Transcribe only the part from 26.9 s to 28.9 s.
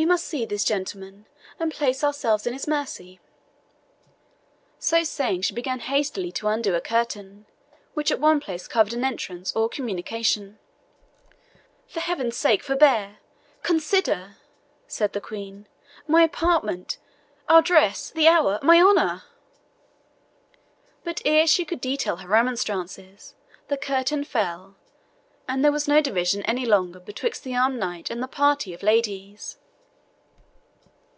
betwixt the armed knight and the party of